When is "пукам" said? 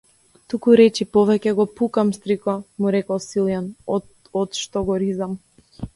1.81-2.11